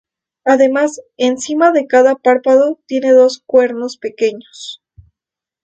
[0.45, 4.81] Además encima de cada párpado tiene dos "cuernos" pequeños.